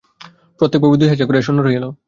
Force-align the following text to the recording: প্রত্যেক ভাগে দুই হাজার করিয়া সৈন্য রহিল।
প্রত্যেক 0.59 0.79
ভাগে 0.83 0.97
দুই 0.99 1.09
হাজার 1.11 1.27
করিয়া 1.27 1.45
সৈন্য 1.45 1.61
রহিল। 1.61 1.85